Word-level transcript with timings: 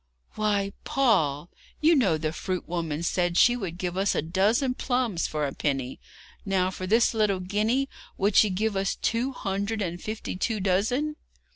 'Why, 0.33 0.73
Paul, 0.83 1.51
you 1.79 1.93
know 1.93 2.17
the 2.17 2.33
fruit 2.33 2.67
woman 2.67 3.03
said 3.03 3.37
she 3.37 3.55
would 3.55 3.77
give 3.77 3.95
us 3.97 4.15
a 4.15 4.23
dozen 4.23 4.73
plums 4.73 5.27
for 5.27 5.45
a 5.45 5.53
penny. 5.53 5.99
Now, 6.43 6.71
for 6.71 6.87
this 6.87 7.13
little 7.13 7.39
guinea 7.39 7.87
would 8.17 8.35
she 8.35 8.49
give 8.49 8.75
us 8.75 8.95
two 8.95 9.31
hundred 9.31 9.79
and 9.79 10.01
fifty 10.01 10.35
two 10.35 10.59
dozen?' 10.59 11.17